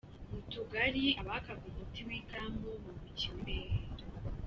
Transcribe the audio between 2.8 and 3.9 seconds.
bubikiwe imbehe